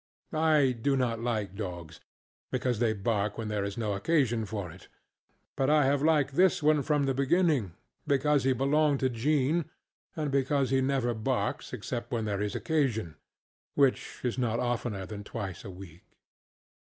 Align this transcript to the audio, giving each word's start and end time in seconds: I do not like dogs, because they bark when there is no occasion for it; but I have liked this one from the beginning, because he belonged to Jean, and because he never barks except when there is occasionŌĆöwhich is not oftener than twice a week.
I 0.33 0.71
do 0.71 0.97
not 0.97 1.19
like 1.21 1.53
dogs, 1.53 1.99
because 2.51 2.79
they 2.79 2.91
bark 2.91 3.37
when 3.37 3.49
there 3.49 3.63
is 3.63 3.77
no 3.77 3.93
occasion 3.93 4.47
for 4.47 4.71
it; 4.71 4.87
but 5.55 5.69
I 5.69 5.85
have 5.85 6.01
liked 6.01 6.33
this 6.33 6.63
one 6.63 6.81
from 6.81 7.03
the 7.03 7.13
beginning, 7.13 7.73
because 8.07 8.43
he 8.43 8.51
belonged 8.53 8.99
to 9.01 9.09
Jean, 9.09 9.65
and 10.15 10.31
because 10.31 10.71
he 10.71 10.81
never 10.81 11.13
barks 11.13 11.71
except 11.71 12.11
when 12.11 12.25
there 12.25 12.41
is 12.41 12.55
occasionŌĆöwhich 12.55 14.25
is 14.25 14.39
not 14.39 14.59
oftener 14.59 15.05
than 15.05 15.23
twice 15.23 15.63
a 15.63 15.69
week. 15.69 16.17